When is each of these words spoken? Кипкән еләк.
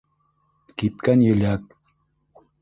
Кипкән 0.83 1.21
еләк. 1.27 1.77